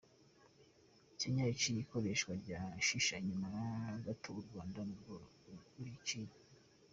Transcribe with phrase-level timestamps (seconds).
[1.19, 3.47] Kenya iciye ikoreshwa rya Shisha nyuma
[4.05, 5.15] gato u Rwanda narwo
[5.75, 6.33] ruyiciye.